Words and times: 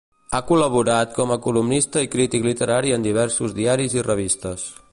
Ha 0.35 0.37
col·laborat 0.51 1.11
com 1.17 1.33
a 1.35 1.37
columnista 1.43 2.03
i 2.05 2.09
crític 2.15 2.47
literari 2.49 2.95
en 2.97 3.05
diversos 3.09 3.55
diaris 3.59 3.97
i 4.01 4.05
revistes. 4.09 4.65